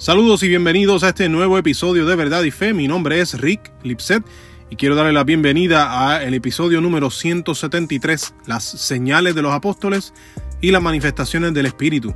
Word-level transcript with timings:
Saludos 0.00 0.42
y 0.42 0.48
bienvenidos 0.48 1.02
a 1.02 1.10
este 1.10 1.28
nuevo 1.28 1.58
episodio 1.58 2.06
de 2.06 2.16
Verdad 2.16 2.42
y 2.44 2.50
Fe. 2.50 2.72
Mi 2.72 2.88
nombre 2.88 3.20
es 3.20 3.38
Rick 3.38 3.70
Lipset 3.82 4.24
y 4.70 4.76
quiero 4.76 4.94
darle 4.94 5.12
la 5.12 5.24
bienvenida 5.24 6.16
al 6.16 6.32
episodio 6.32 6.80
número 6.80 7.10
173, 7.10 8.32
las 8.46 8.64
señales 8.64 9.34
de 9.34 9.42
los 9.42 9.52
apóstoles 9.52 10.14
y 10.62 10.70
las 10.70 10.80
manifestaciones 10.80 11.52
del 11.52 11.66
Espíritu. 11.66 12.14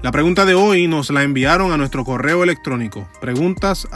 La 0.00 0.12
pregunta 0.12 0.46
de 0.46 0.54
hoy 0.54 0.88
nos 0.88 1.10
la 1.10 1.22
enviaron 1.22 1.72
a 1.72 1.76
nuestro 1.76 2.06
correo 2.06 2.42
electrónico, 2.42 3.06
preguntas 3.20 3.86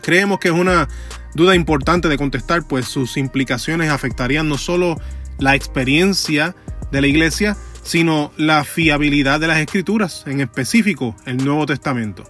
Creemos 0.00 0.38
que 0.38 0.48
es 0.48 0.54
una 0.54 0.88
duda 1.34 1.54
importante 1.54 2.08
de 2.08 2.16
contestar, 2.16 2.66
pues 2.66 2.86
sus 2.86 3.18
implicaciones 3.18 3.90
afectarían 3.90 4.48
no 4.48 4.56
solo 4.56 4.98
la 5.38 5.54
experiencia 5.54 6.56
de 6.90 7.02
la 7.02 7.08
iglesia, 7.08 7.58
sino 7.88 8.32
la 8.36 8.64
fiabilidad 8.64 9.40
de 9.40 9.46
las 9.46 9.60
escrituras, 9.60 10.24
en 10.26 10.42
específico 10.42 11.16
el 11.24 11.38
Nuevo 11.38 11.64
Testamento. 11.64 12.22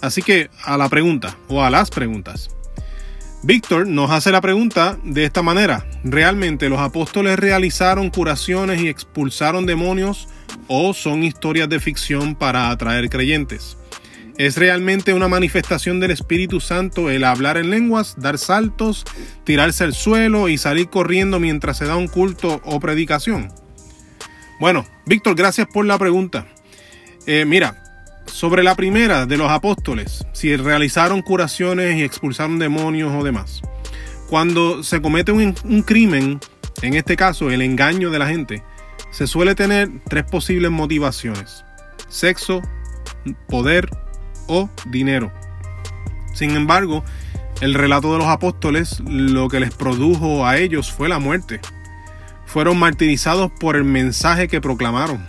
Así 0.00 0.22
que 0.22 0.50
a 0.64 0.76
la 0.76 0.88
pregunta 0.88 1.36
o 1.46 1.62
a 1.62 1.70
las 1.70 1.90
preguntas. 1.90 2.50
Víctor 3.44 3.86
nos 3.86 4.10
hace 4.10 4.32
la 4.32 4.40
pregunta 4.40 4.98
de 5.04 5.24
esta 5.24 5.40
manera. 5.40 5.86
¿Realmente 6.02 6.68
los 6.68 6.80
apóstoles 6.80 7.38
realizaron 7.38 8.10
curaciones 8.10 8.80
y 8.80 8.88
expulsaron 8.88 9.66
demonios 9.66 10.26
o 10.66 10.92
son 10.92 11.22
historias 11.22 11.68
de 11.68 11.78
ficción 11.78 12.34
para 12.34 12.68
atraer 12.68 13.08
creyentes? 13.08 13.76
¿Es 14.36 14.56
realmente 14.56 15.14
una 15.14 15.28
manifestación 15.28 16.00
del 16.00 16.10
Espíritu 16.10 16.58
Santo 16.58 17.08
el 17.08 17.22
hablar 17.22 17.56
en 17.56 17.70
lenguas, 17.70 18.16
dar 18.18 18.36
saltos, 18.36 19.04
tirarse 19.44 19.84
al 19.84 19.94
suelo 19.94 20.48
y 20.48 20.58
salir 20.58 20.88
corriendo 20.88 21.38
mientras 21.38 21.78
se 21.78 21.84
da 21.84 21.94
un 21.94 22.08
culto 22.08 22.60
o 22.64 22.80
predicación? 22.80 23.52
Bueno, 24.60 24.84
Víctor, 25.06 25.36
gracias 25.36 25.68
por 25.68 25.86
la 25.86 25.98
pregunta. 25.98 26.46
Eh, 27.26 27.44
mira, 27.46 27.76
sobre 28.26 28.64
la 28.64 28.74
primera 28.74 29.24
de 29.24 29.36
los 29.36 29.50
apóstoles, 29.50 30.26
si 30.32 30.56
realizaron 30.56 31.22
curaciones 31.22 31.96
y 31.96 32.02
expulsaron 32.02 32.58
demonios 32.58 33.12
o 33.14 33.22
demás. 33.22 33.62
Cuando 34.28 34.82
se 34.82 35.00
comete 35.00 35.30
un, 35.30 35.54
un 35.64 35.82
crimen, 35.82 36.40
en 36.82 36.94
este 36.94 37.16
caso 37.16 37.50
el 37.50 37.62
engaño 37.62 38.10
de 38.10 38.18
la 38.18 38.26
gente, 38.26 38.64
se 39.10 39.28
suele 39.28 39.54
tener 39.54 39.90
tres 40.08 40.24
posibles 40.24 40.72
motivaciones. 40.72 41.64
Sexo, 42.08 42.60
poder 43.48 43.88
o 44.48 44.68
dinero. 44.86 45.32
Sin 46.34 46.50
embargo, 46.50 47.04
el 47.60 47.74
relato 47.74 48.12
de 48.12 48.18
los 48.18 48.26
apóstoles 48.26 49.00
lo 49.06 49.48
que 49.48 49.60
les 49.60 49.72
produjo 49.72 50.46
a 50.46 50.58
ellos 50.58 50.92
fue 50.92 51.08
la 51.08 51.20
muerte 51.20 51.60
fueron 52.48 52.78
martirizados 52.78 53.52
por 53.60 53.76
el 53.76 53.84
mensaje 53.84 54.48
que 54.48 54.62
proclamaron. 54.62 55.24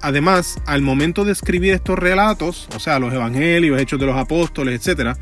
Además, 0.00 0.56
al 0.66 0.82
momento 0.82 1.24
de 1.24 1.32
escribir 1.32 1.74
estos 1.74 1.98
relatos, 1.98 2.68
o 2.74 2.78
sea, 2.78 3.00
los 3.00 3.12
evangelios, 3.12 3.78
hechos 3.80 3.98
de 3.98 4.06
los 4.06 4.16
apóstoles, 4.16 4.86
etc., 4.86 5.18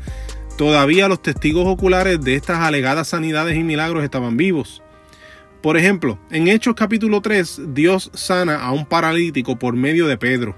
todavía 0.57 1.07
los 1.07 1.21
testigos 1.21 1.65
oculares 1.65 2.21
de 2.21 2.35
estas 2.35 2.59
alegadas 2.59 3.09
sanidades 3.09 3.57
y 3.57 3.63
milagros 3.63 4.03
estaban 4.03 4.37
vivos. 4.37 4.83
Por 5.61 5.75
ejemplo, 5.75 6.19
en 6.29 6.47
Hechos 6.47 6.75
capítulo 6.75 7.19
3, 7.19 7.73
Dios 7.73 8.11
sana 8.13 8.61
a 8.61 8.71
un 8.71 8.85
paralítico 8.85 9.57
por 9.57 9.73
medio 9.75 10.07
de 10.07 10.17
Pedro. 10.17 10.55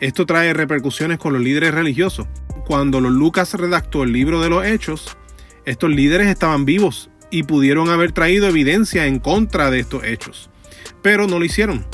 Esto 0.00 0.26
trae 0.26 0.52
repercusiones 0.52 1.18
con 1.18 1.32
los 1.32 1.42
líderes 1.42 1.74
religiosos. 1.74 2.26
Cuando 2.66 3.00
Lucas 3.00 3.54
redactó 3.54 4.04
el 4.04 4.12
libro 4.12 4.40
de 4.40 4.50
los 4.50 4.64
Hechos, 4.64 5.16
estos 5.64 5.90
líderes 5.90 6.28
estaban 6.28 6.64
vivos 6.66 7.10
y 7.30 7.44
pudieron 7.44 7.88
haber 7.88 8.12
traído 8.12 8.48
evidencia 8.48 9.06
en 9.06 9.18
contra 9.18 9.70
de 9.70 9.80
estos 9.80 10.04
hechos, 10.04 10.50
pero 11.02 11.26
no 11.26 11.38
lo 11.38 11.44
hicieron. 11.44 11.84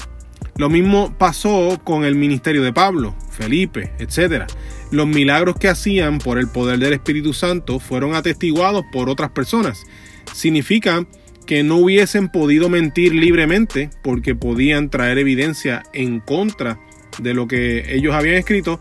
Lo 0.57 0.71
mismo 0.71 1.15
pasó 1.19 1.79
con 1.85 2.05
el 2.05 2.15
ministerio 2.15 2.63
de 2.63 2.73
Pablo, 2.73 3.15
Felipe, 3.31 3.93
etc. 3.99 4.45
Los 4.91 5.07
milagros 5.07 5.57
que 5.57 5.69
hacían 5.69 6.19
por 6.19 6.39
el 6.39 6.49
poder 6.49 6.79
del 6.79 6.95
Espíritu 6.95 7.35
Santo 7.35 7.79
fueron 7.79 8.15
atestiguados 8.15 8.85
por 8.91 9.11
otras 9.11 9.31
personas. 9.31 9.85
Significa 10.33 11.07
que 11.47 11.63
no 11.63 11.77
hubiesen 11.77 12.29
podido 12.29 12.69
mentir 12.69 13.15
libremente 13.15 13.91
porque 14.03 14.35
podían 14.35 14.89
traer 14.91 15.19
evidencia 15.19 15.83
en 15.93 16.21
contra 16.21 16.81
de 17.19 17.35
lo 17.35 17.47
que 17.47 17.95
ellos 17.95 18.15
habían 18.15 18.37
escrito, 18.37 18.81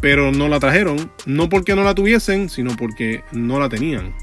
pero 0.00 0.32
no 0.32 0.48
la 0.48 0.60
trajeron, 0.60 1.10
no 1.26 1.48
porque 1.48 1.74
no 1.74 1.84
la 1.84 1.94
tuviesen, 1.94 2.48
sino 2.50 2.76
porque 2.76 3.22
no 3.32 3.58
la 3.60 3.68
tenían. 3.68 4.14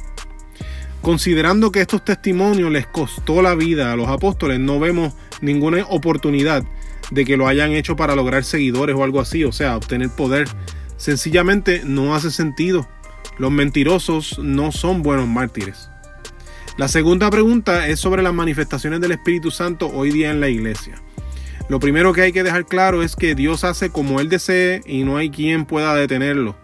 Considerando 1.05 1.71
que 1.71 1.81
estos 1.81 2.03
testimonios 2.03 2.71
les 2.71 2.87
costó 2.87 3.43
la 3.43 3.53
vida 3.53 3.93
a 3.93 3.95
los 3.95 4.07
apóstoles, 4.07 4.59
no 4.59 4.79
vemos 4.79 5.13
ninguna 5.39 5.85
oportunidad 5.87 6.63
de 7.11 7.25
que 7.25 7.37
lo 7.37 7.47
hayan 7.47 7.73
hecho 7.73 7.95
para 7.95 8.15
lograr 8.15 8.43
seguidores 8.43 8.95
o 8.95 9.03
algo 9.03 9.21
así, 9.21 9.43
o 9.43 9.51
sea, 9.51 9.77
obtener 9.77 10.09
poder. 10.09 10.47
Sencillamente 10.97 11.83
no 11.85 12.15
hace 12.15 12.31
sentido. 12.31 12.89
Los 13.37 13.51
mentirosos 13.51 14.39
no 14.39 14.71
son 14.71 15.03
buenos 15.03 15.27
mártires. 15.27 15.91
La 16.75 16.87
segunda 16.87 17.29
pregunta 17.29 17.87
es 17.87 17.99
sobre 17.99 18.23
las 18.23 18.33
manifestaciones 18.33 18.99
del 18.99 19.11
Espíritu 19.11 19.51
Santo 19.51 19.91
hoy 19.93 20.09
día 20.09 20.31
en 20.31 20.39
la 20.39 20.49
iglesia. 20.49 20.95
Lo 21.69 21.79
primero 21.79 22.13
que 22.13 22.21
hay 22.21 22.31
que 22.31 22.41
dejar 22.41 22.65
claro 22.65 23.03
es 23.03 23.15
que 23.15 23.35
Dios 23.35 23.63
hace 23.63 23.91
como 23.91 24.21
Él 24.21 24.27
desee 24.27 24.81
y 24.87 25.03
no 25.03 25.17
hay 25.17 25.29
quien 25.29 25.65
pueda 25.65 25.93
detenerlo. 25.93 26.55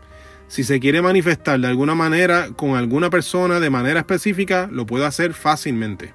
Si 0.52 0.66
se 0.66 0.82
quiere 0.82 1.02
manifestar 1.02 1.62
de 1.62 1.68
alguna 1.68 1.96
manera 1.96 2.50
con 2.58 2.76
alguna 2.76 3.10
persona 3.10 3.62
de 3.62 3.70
manera 3.70 4.02
específica, 4.02 4.68
lo 4.70 4.86
puede 4.86 5.06
hacer 5.06 5.34
fácilmente. 5.34 6.14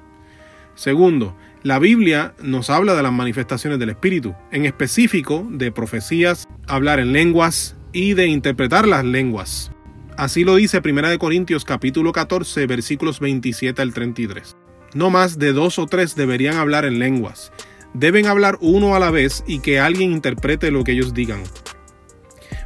Segundo, 0.75 1.35
la 1.63 1.79
Biblia 1.79 2.35
nos 2.43 2.69
habla 2.69 2.95
de 2.95 3.03
las 3.03 3.15
manifestaciones 3.15 3.79
del 3.79 3.89
Espíritu, 3.89 4.35
en 4.53 4.67
específico 4.67 5.49
de 5.51 5.73
profecías, 5.73 6.47
hablar 6.67 7.01
en 7.01 7.15
lenguas 7.15 7.77
y 7.95 8.13
de 8.13 8.27
interpretar 8.27 8.87
las 8.87 9.07
lenguas. 9.07 9.73
Así 10.19 10.45
lo 10.45 10.57
dice 10.57 10.83
1 10.85 11.19
Corintios 11.19 11.65
capítulo 11.65 12.13
14 12.13 12.67
versículos 12.67 13.21
27 13.21 13.81
al 13.81 13.95
33. 13.95 14.55
No 14.93 15.09
más 15.09 15.39
de 15.39 15.55
dos 15.55 15.79
o 15.79 15.87
tres 15.87 16.15
deberían 16.15 16.57
hablar 16.59 16.85
en 16.85 16.99
lenguas. 16.99 17.53
Deben 17.95 18.27
hablar 18.27 18.59
uno 18.61 18.95
a 18.97 19.01
la 19.01 19.11
vez 19.11 19.43
y 19.47 19.61
que 19.61 19.81
alguien 19.81 20.13
interprete 20.13 20.71
lo 20.71 20.85
que 20.85 20.93
ellos 20.93 21.15
digan. 21.15 21.43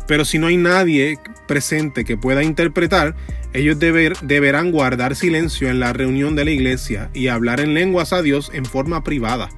Pero 0.08 0.24
si 0.24 0.40
no 0.40 0.48
hay 0.48 0.56
nadie 0.56 1.16
presente 1.50 2.04
que 2.04 2.16
pueda 2.16 2.44
interpretar, 2.44 3.16
ellos 3.52 3.76
deberán 3.80 4.70
guardar 4.70 5.16
silencio 5.16 5.68
en 5.68 5.80
la 5.80 5.92
reunión 5.92 6.36
de 6.36 6.44
la 6.44 6.52
iglesia 6.52 7.10
y 7.12 7.26
hablar 7.26 7.58
en 7.58 7.74
lenguas 7.74 8.12
a 8.12 8.22
Dios 8.22 8.52
en 8.54 8.64
forma 8.64 9.02
privada. 9.02 9.48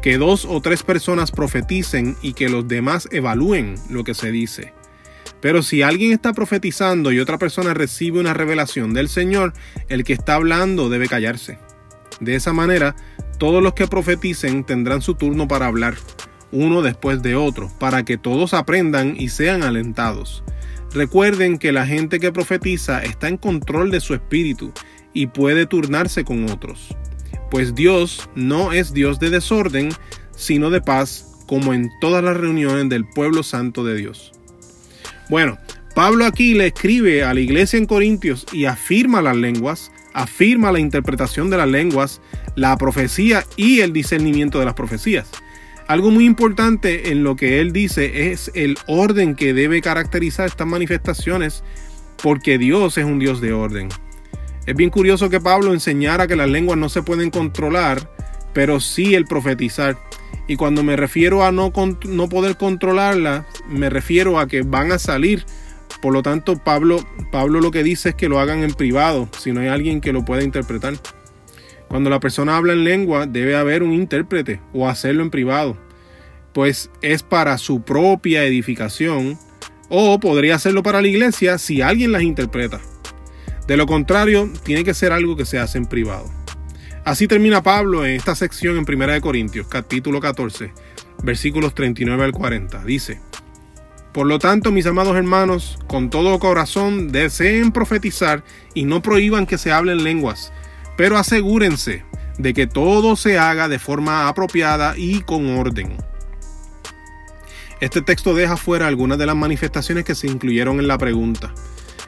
Que 0.00 0.18
dos 0.18 0.44
o 0.44 0.60
tres 0.60 0.84
personas 0.84 1.32
profeticen 1.32 2.16
y 2.22 2.34
que 2.34 2.48
los 2.48 2.68
demás 2.68 3.08
evalúen 3.10 3.74
lo 3.90 4.04
que 4.04 4.14
se 4.14 4.30
dice. 4.30 4.72
Pero 5.40 5.64
si 5.64 5.82
alguien 5.82 6.12
está 6.12 6.32
profetizando 6.32 7.10
y 7.10 7.18
otra 7.18 7.38
persona 7.38 7.74
recibe 7.74 8.20
una 8.20 8.32
revelación 8.32 8.94
del 8.94 9.08
Señor, 9.08 9.52
el 9.88 10.04
que 10.04 10.12
está 10.12 10.36
hablando 10.36 10.88
debe 10.88 11.08
callarse. 11.08 11.58
De 12.20 12.36
esa 12.36 12.52
manera, 12.52 12.94
todos 13.36 13.60
los 13.60 13.74
que 13.74 13.88
profeticen 13.88 14.62
tendrán 14.62 15.02
su 15.02 15.16
turno 15.16 15.48
para 15.48 15.66
hablar 15.66 15.96
uno 16.52 16.82
después 16.82 17.20
de 17.20 17.34
otro, 17.34 17.68
para 17.80 18.04
que 18.04 18.16
todos 18.16 18.54
aprendan 18.54 19.16
y 19.18 19.30
sean 19.30 19.64
alentados. 19.64 20.44
Recuerden 20.96 21.58
que 21.58 21.72
la 21.72 21.84
gente 21.84 22.18
que 22.18 22.32
profetiza 22.32 23.02
está 23.02 23.28
en 23.28 23.36
control 23.36 23.90
de 23.90 24.00
su 24.00 24.14
espíritu 24.14 24.72
y 25.12 25.26
puede 25.26 25.66
turnarse 25.66 26.24
con 26.24 26.50
otros. 26.50 26.96
Pues 27.50 27.74
Dios 27.74 28.30
no 28.34 28.72
es 28.72 28.94
Dios 28.94 29.20
de 29.20 29.28
desorden, 29.28 29.90
sino 30.34 30.70
de 30.70 30.80
paz, 30.80 31.44
como 31.46 31.74
en 31.74 31.90
todas 32.00 32.24
las 32.24 32.34
reuniones 32.34 32.88
del 32.88 33.06
pueblo 33.06 33.42
santo 33.42 33.84
de 33.84 33.94
Dios. 33.94 34.32
Bueno, 35.28 35.58
Pablo 35.94 36.24
aquí 36.24 36.54
le 36.54 36.68
escribe 36.68 37.24
a 37.24 37.34
la 37.34 37.40
iglesia 37.40 37.78
en 37.78 37.84
Corintios 37.84 38.46
y 38.50 38.64
afirma 38.64 39.20
las 39.20 39.36
lenguas, 39.36 39.92
afirma 40.14 40.72
la 40.72 40.80
interpretación 40.80 41.50
de 41.50 41.58
las 41.58 41.68
lenguas, 41.68 42.22
la 42.54 42.74
profecía 42.78 43.44
y 43.56 43.80
el 43.80 43.92
discernimiento 43.92 44.60
de 44.60 44.64
las 44.64 44.74
profecías. 44.74 45.28
Algo 45.88 46.10
muy 46.10 46.24
importante 46.24 47.12
en 47.12 47.22
lo 47.22 47.36
que 47.36 47.60
él 47.60 47.72
dice 47.72 48.32
es 48.32 48.50
el 48.54 48.76
orden 48.88 49.36
que 49.36 49.54
debe 49.54 49.80
caracterizar 49.80 50.46
estas 50.46 50.66
manifestaciones, 50.66 51.62
porque 52.20 52.58
Dios 52.58 52.98
es 52.98 53.04
un 53.04 53.20
Dios 53.20 53.40
de 53.40 53.52
orden. 53.52 53.88
Es 54.66 54.74
bien 54.74 54.90
curioso 54.90 55.30
que 55.30 55.40
Pablo 55.40 55.72
enseñara 55.72 56.26
que 56.26 56.34
las 56.34 56.48
lenguas 56.48 56.76
no 56.76 56.88
se 56.88 57.02
pueden 57.02 57.30
controlar, 57.30 58.10
pero 58.52 58.80
sí 58.80 59.14
el 59.14 59.26
profetizar. 59.26 59.96
Y 60.48 60.56
cuando 60.56 60.82
me 60.82 60.96
refiero 60.96 61.44
a 61.44 61.52
no, 61.52 61.72
no 62.04 62.28
poder 62.28 62.56
controlarlas, 62.56 63.46
me 63.68 63.88
refiero 63.88 64.40
a 64.40 64.48
que 64.48 64.62
van 64.62 64.90
a 64.90 64.98
salir. 64.98 65.46
Por 66.02 66.12
lo 66.12 66.22
tanto, 66.24 66.56
Pablo, 66.56 66.98
Pablo 67.30 67.60
lo 67.60 67.70
que 67.70 67.84
dice 67.84 68.08
es 68.08 68.14
que 68.16 68.28
lo 68.28 68.40
hagan 68.40 68.64
en 68.64 68.72
privado, 68.72 69.28
si 69.38 69.52
no 69.52 69.60
hay 69.60 69.68
alguien 69.68 70.00
que 70.00 70.12
lo 70.12 70.24
pueda 70.24 70.42
interpretar. 70.42 70.94
Cuando 71.88 72.10
la 72.10 72.20
persona 72.20 72.56
habla 72.56 72.72
en 72.72 72.84
lengua, 72.84 73.26
debe 73.26 73.56
haber 73.56 73.82
un 73.82 73.92
intérprete 73.92 74.60
o 74.72 74.88
hacerlo 74.88 75.22
en 75.22 75.30
privado, 75.30 75.76
pues 76.52 76.90
es 77.02 77.22
para 77.22 77.58
su 77.58 77.82
propia 77.82 78.44
edificación 78.44 79.38
o 79.88 80.18
podría 80.18 80.56
hacerlo 80.56 80.82
para 80.82 81.00
la 81.00 81.08
iglesia 81.08 81.58
si 81.58 81.82
alguien 81.82 82.12
las 82.12 82.22
interpreta. 82.22 82.80
De 83.66 83.76
lo 83.76 83.86
contrario, 83.86 84.50
tiene 84.64 84.84
que 84.84 84.94
ser 84.94 85.12
algo 85.12 85.36
que 85.36 85.44
se 85.44 85.58
hace 85.58 85.78
en 85.78 85.86
privado. 85.86 86.30
Así 87.04 87.28
termina 87.28 87.62
Pablo 87.62 88.04
en 88.04 88.16
esta 88.16 88.34
sección 88.34 88.76
en 88.76 88.84
1 89.02 89.20
Corintios, 89.20 89.68
capítulo 89.68 90.20
14, 90.20 90.72
versículos 91.22 91.74
39 91.74 92.24
al 92.24 92.32
40. 92.32 92.84
Dice, 92.84 93.20
Por 94.12 94.26
lo 94.26 94.38
tanto, 94.38 94.72
mis 94.72 94.86
amados 94.86 95.16
hermanos, 95.16 95.78
con 95.86 96.10
todo 96.10 96.38
corazón 96.40 97.12
deseen 97.12 97.70
profetizar 97.70 98.42
y 98.74 98.84
no 98.84 99.02
prohíban 99.02 99.46
que 99.46 99.58
se 99.58 99.70
hablen 99.70 100.02
lenguas, 100.02 100.52
pero 100.96 101.18
asegúrense 101.18 102.04
de 102.38 102.54
que 102.54 102.66
todo 102.66 103.16
se 103.16 103.38
haga 103.38 103.68
de 103.68 103.78
forma 103.78 104.28
apropiada 104.28 104.94
y 104.96 105.20
con 105.22 105.56
orden. 105.58 105.96
Este 107.80 108.02
texto 108.02 108.34
deja 108.34 108.56
fuera 108.56 108.86
algunas 108.86 109.18
de 109.18 109.26
las 109.26 109.36
manifestaciones 109.36 110.04
que 110.04 110.14
se 110.14 110.26
incluyeron 110.26 110.78
en 110.80 110.88
la 110.88 110.98
pregunta. 110.98 111.52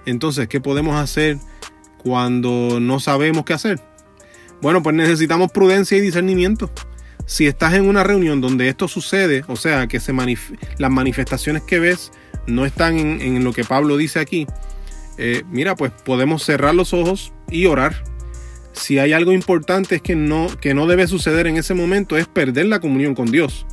Entonces, 0.06 0.48
¿qué 0.48 0.60
podemos 0.60 0.96
hacer 0.96 1.38
cuando 1.98 2.78
no 2.80 3.00
sabemos 3.00 3.44
qué 3.44 3.52
hacer? 3.52 3.80
Bueno, 4.62 4.82
pues 4.82 4.96
necesitamos 4.96 5.52
prudencia 5.52 5.98
y 5.98 6.00
discernimiento 6.00 6.70
si 7.28 7.46
estás 7.46 7.74
en 7.74 7.86
una 7.86 8.02
reunión 8.02 8.40
donde 8.40 8.70
esto 8.70 8.88
sucede, 8.88 9.44
o 9.48 9.56
sea, 9.56 9.86
que 9.86 10.00
las 10.78 10.90
manifestaciones 10.90 11.62
que 11.62 11.78
ves 11.78 12.10
no 12.46 12.64
están 12.64 12.96
en, 12.96 13.44
lo 13.44 13.52
que 13.52 13.64
Pablo 13.64 13.98
dice 13.98 14.18
aquí, 14.18 14.46
eh, 15.18 15.42
mira, 15.50 15.76
pues 15.76 15.92
podemos 15.92 16.42
cerrar 16.42 16.74
los 16.74 16.94
ojos 16.94 17.34
y 17.50 17.66
orar. 17.66 18.02
Si 18.78 18.98
hay 19.00 19.12
algo 19.12 19.32
importante 19.32 19.96
es 19.96 20.02
que 20.02 20.14
no, 20.14 20.46
que 20.60 20.72
no 20.72 20.86
debe 20.86 21.08
suceder 21.08 21.48
en 21.48 21.56
ese 21.56 21.74
momento 21.74 22.16
es 22.16 22.28
perder 22.28 22.66
la 22.66 22.78
comunión 22.78 23.14
con 23.14 23.30
Dios. 23.30 23.66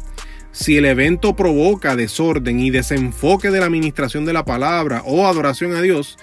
Si 0.52 0.78
el 0.78 0.86
evento 0.86 1.36
provoca 1.36 1.96
desorden 1.96 2.60
y 2.60 2.72
desenfoque 2.72 3.52
de 3.52 3.60
la 3.60 3.68
administración 3.68 4.26
de 4.26 4.34
la 4.34 4.46
palabra 4.46 5.04
o 5.06 5.28
adoración 5.28 5.76
a 5.76 5.82
Dios, 5.82 6.18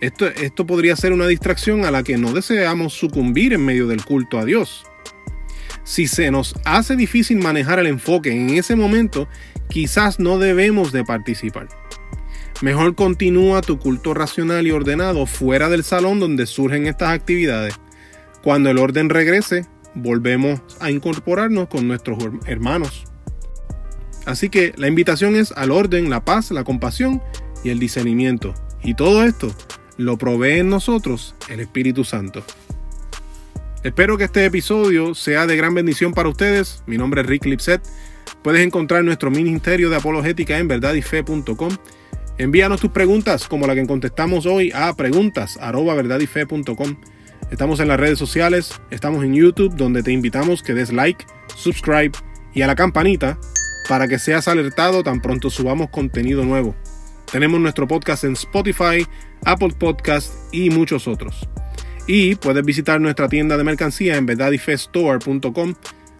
esto, 0.00 0.28
esto 0.28 0.66
podría 0.66 0.94
ser 0.94 1.12
una 1.12 1.26
distracción 1.26 1.84
a 1.84 1.90
la 1.90 2.04
que 2.04 2.16
no 2.16 2.32
deseamos 2.32 2.92
sucumbir 2.92 3.54
en 3.54 3.64
medio 3.64 3.88
del 3.88 4.04
culto 4.04 4.38
a 4.38 4.44
Dios. 4.44 4.84
Si 5.82 6.06
se 6.06 6.30
nos 6.30 6.54
hace 6.64 6.94
difícil 6.94 7.38
manejar 7.38 7.80
el 7.80 7.88
enfoque 7.88 8.30
en 8.30 8.50
ese 8.50 8.76
momento, 8.76 9.26
quizás 9.68 10.20
no 10.20 10.38
debemos 10.38 10.92
de 10.92 11.02
participar. 11.02 11.68
Mejor 12.62 12.94
continúa 12.94 13.62
tu 13.62 13.78
culto 13.78 14.14
racional 14.14 14.66
y 14.66 14.70
ordenado 14.70 15.26
fuera 15.26 15.68
del 15.68 15.82
salón 15.82 16.20
donde 16.20 16.46
surgen 16.46 16.86
estas 16.86 17.10
actividades. 17.10 17.74
Cuando 18.42 18.70
el 18.70 18.78
orden 18.78 19.10
regrese, 19.10 19.66
volvemos 19.94 20.60
a 20.80 20.90
incorporarnos 20.90 21.68
con 21.68 21.86
nuestros 21.88 22.18
hermanos. 22.46 23.04
Así 24.26 24.48
que 24.48 24.74
la 24.76 24.88
invitación 24.88 25.36
es 25.36 25.52
al 25.52 25.70
orden, 25.70 26.10
la 26.10 26.24
paz, 26.24 26.50
la 26.50 26.64
compasión 26.64 27.22
y 27.64 27.70
el 27.70 27.78
discernimiento. 27.78 28.54
Y 28.82 28.94
todo 28.94 29.24
esto 29.24 29.54
lo 29.96 30.18
provee 30.18 30.58
en 30.58 30.68
nosotros 30.68 31.34
el 31.48 31.60
Espíritu 31.60 32.04
Santo. 32.04 32.44
Espero 33.82 34.18
que 34.18 34.24
este 34.24 34.44
episodio 34.44 35.14
sea 35.14 35.46
de 35.46 35.56
gran 35.56 35.74
bendición 35.74 36.12
para 36.12 36.28
ustedes. 36.28 36.82
Mi 36.86 36.98
nombre 36.98 37.22
es 37.22 37.26
Rick 37.26 37.46
Lipset. 37.46 37.80
Puedes 38.42 38.64
encontrar 38.64 39.04
nuestro 39.04 39.30
ministerio 39.30 39.88
de 39.88 39.96
apologética 39.96 40.58
en 40.58 40.68
verdadyfe.com. 40.68 41.76
Envíanos 42.38 42.80
tus 42.80 42.90
preguntas 42.90 43.48
como 43.48 43.66
la 43.66 43.74
que 43.74 43.86
contestamos 43.86 44.46
hoy 44.46 44.70
a 44.74 44.94
preguntas@verdadyfe.com. 44.94 46.96
Estamos 47.50 47.80
en 47.80 47.88
las 47.88 47.98
redes 47.98 48.18
sociales, 48.18 48.78
estamos 48.90 49.24
en 49.24 49.32
YouTube 49.32 49.74
donde 49.74 50.02
te 50.02 50.12
invitamos 50.12 50.62
que 50.62 50.74
des 50.74 50.92
like, 50.92 51.24
subscribe 51.56 52.12
y 52.52 52.60
a 52.60 52.66
la 52.66 52.74
campanita 52.74 53.38
para 53.88 54.06
que 54.06 54.18
seas 54.18 54.48
alertado 54.48 55.02
tan 55.02 55.22
pronto 55.22 55.48
subamos 55.48 55.88
contenido 55.88 56.44
nuevo. 56.44 56.76
Tenemos 57.32 57.58
nuestro 57.58 57.88
podcast 57.88 58.24
en 58.24 58.34
Spotify, 58.34 59.06
Apple 59.46 59.74
Podcast 59.78 60.34
y 60.52 60.68
muchos 60.68 61.08
otros. 61.08 61.48
Y 62.06 62.34
puedes 62.34 62.64
visitar 62.64 63.00
nuestra 63.00 63.28
tienda 63.28 63.56
de 63.56 63.64
mercancía 63.64 64.16
en 64.16 64.26
verdadyfestore.com. 64.26 65.74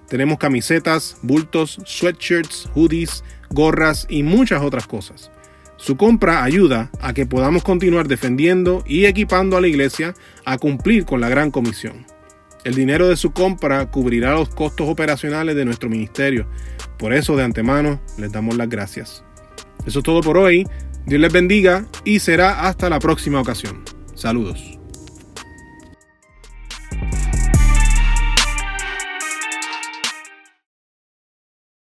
Tenemos 0.09 0.39
camisetas, 0.39 1.19
bultos, 1.23 1.79
sweatshirts, 1.85 2.71
hoodies, 2.75 3.23
gorras 3.51 4.07
y 4.09 4.23
muchas 4.23 4.63
otras 4.63 4.87
cosas. 4.87 5.31
Su 5.79 5.97
compra 5.97 6.43
ayuda 6.43 6.91
a 7.01 7.15
que 7.15 7.25
podamos 7.25 7.63
continuar 7.63 8.09
defendiendo 8.09 8.83
y 8.85 9.07
equipando 9.07 9.57
a 9.57 9.61
la 9.61 9.69
iglesia 9.69 10.13
a 10.45 10.59
cumplir 10.59 11.05
con 11.05 11.21
la 11.21 11.29
gran 11.29 11.51
comisión. 11.53 12.05
El 12.65 12.75
dinero 12.75 13.09
de 13.09 13.17
su 13.17 13.31
compra 13.31 13.89
cubrirá 13.91 14.35
los 14.35 14.49
costos 14.49 14.89
operacionales 14.89 15.55
de 15.55 15.65
nuestro 15.65 15.89
ministerio. 15.89 16.49
Por 16.99 17.15
eso 17.15 17.37
de 17.37 17.45
antemano 17.45 18.01
les 18.19 18.33
damos 18.33 18.57
las 18.57 18.69
gracias. 18.69 19.25
Eso 19.87 20.01
es 20.01 20.05
todo 20.05 20.21
por 20.21 20.37
hoy. 20.37 20.67
Dios 21.07 21.21
les 21.21 21.33
bendiga 21.33 21.87
y 22.05 22.19
será 22.19 22.67
hasta 22.67 22.91
la 22.91 22.99
próxima 22.99 23.41
ocasión. 23.41 23.85
Saludos. 24.15 24.78